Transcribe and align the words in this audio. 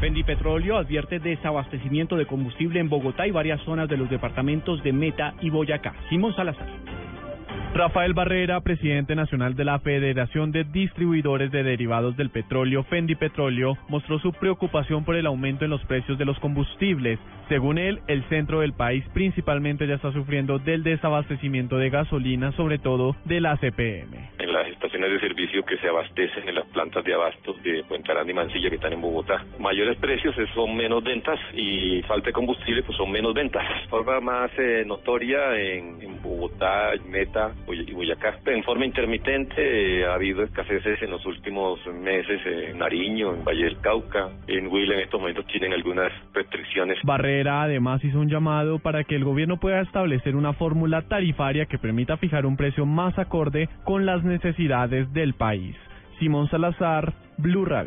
Fendi 0.00 0.22
Petróleo 0.22 0.76
advierte 0.76 1.18
desabastecimiento 1.18 2.16
de 2.16 2.26
combustible 2.26 2.78
en 2.78 2.88
Bogotá 2.88 3.26
y 3.26 3.32
varias 3.32 3.60
zonas 3.62 3.88
de 3.88 3.96
los 3.96 4.08
departamentos 4.08 4.82
de 4.84 4.92
Meta 4.92 5.34
y 5.40 5.50
Boyacá. 5.50 5.92
Simón 6.08 6.34
Salazar. 6.36 6.68
Rafael 7.74 8.14
Barrera, 8.14 8.60
presidente 8.60 9.14
nacional 9.14 9.54
de 9.54 9.64
la 9.64 9.78
Federación 9.80 10.52
de 10.52 10.64
Distribuidores 10.64 11.50
de 11.50 11.62
Derivados 11.62 12.16
del 12.16 12.30
Petróleo, 12.30 12.84
Fendi 12.84 13.14
Petróleo, 13.14 13.76
mostró 13.88 14.18
su 14.20 14.32
preocupación 14.32 15.04
por 15.04 15.16
el 15.16 15.26
aumento 15.26 15.64
en 15.64 15.70
los 15.70 15.84
precios 15.84 16.16
de 16.16 16.24
los 16.24 16.38
combustibles. 16.38 17.18
Según 17.48 17.76
él, 17.78 18.00
el 18.06 18.22
centro 18.28 18.60
del 18.60 18.72
país 18.72 19.04
principalmente 19.12 19.86
ya 19.86 19.96
está 19.96 20.12
sufriendo 20.12 20.58
del 20.58 20.82
desabastecimiento 20.82 21.76
de 21.76 21.90
gasolina, 21.90 22.52
sobre 22.52 22.78
todo 22.78 23.16
de 23.24 23.40
la 23.40 23.56
CPM. 23.56 24.17
En 24.38 24.52
las 24.52 24.68
estaciones 24.68 25.10
de 25.10 25.20
servicio 25.20 25.64
que 25.64 25.76
se 25.78 25.88
abastecen 25.88 26.48
en 26.48 26.54
las 26.54 26.66
plantas 26.68 27.04
de 27.04 27.14
abasto 27.14 27.54
de 27.62 27.82
Puente 27.84 28.12
Aranda 28.12 28.30
y 28.30 28.34
Mansilla 28.34 28.68
que 28.70 28.76
están 28.76 28.92
en 28.92 29.00
Bogotá. 29.00 29.44
Mayores 29.58 29.98
precios 29.98 30.34
son 30.54 30.76
menos 30.76 31.02
ventas 31.02 31.38
y 31.54 32.02
falta 32.02 32.26
de 32.26 32.32
combustible 32.32 32.82
pues 32.82 32.96
son 32.96 33.10
menos 33.10 33.34
ventas. 33.34 33.62
De 33.82 33.88
forma 33.88 34.20
más 34.20 34.50
eh, 34.58 34.84
notoria 34.86 35.58
en, 35.58 36.00
en 36.00 36.22
Bogotá, 36.22 36.92
Meta, 37.08 37.52
y 37.68 37.92
Boyacá. 37.92 38.38
En 38.46 38.62
forma 38.62 38.86
intermitente 38.86 40.00
eh, 40.00 40.06
ha 40.06 40.14
habido 40.14 40.42
escaseces 40.42 41.02
en 41.02 41.10
los 41.10 41.24
últimos 41.26 41.84
meses 41.86 42.40
en 42.46 42.78
Nariño, 42.78 43.34
en 43.34 43.44
Valle 43.44 43.64
del 43.64 43.80
Cauca, 43.80 44.28
en 44.46 44.66
Huila 44.68 44.94
en 44.94 45.00
estos 45.00 45.20
momentos 45.20 45.46
tienen 45.46 45.72
algunas 45.72 46.12
restricciones. 46.32 46.98
Barrera 47.02 47.62
además 47.62 48.04
hizo 48.04 48.18
un 48.18 48.28
llamado 48.28 48.78
para 48.78 49.04
que 49.04 49.16
el 49.16 49.24
gobierno 49.24 49.58
pueda 49.58 49.80
establecer 49.80 50.36
una 50.36 50.52
fórmula 50.52 51.02
tarifaria 51.02 51.66
que 51.66 51.78
permita 51.78 52.16
fijar 52.16 52.46
un 52.46 52.56
precio 52.56 52.86
más 52.86 53.18
acorde 53.18 53.68
con 53.84 54.06
las 54.06 54.22
necesidades 54.28 55.12
del 55.12 55.34
país. 55.34 55.76
Simón 56.18 56.48
Salazar, 56.50 57.14
Blue 57.38 57.64
Radio. 57.64 57.86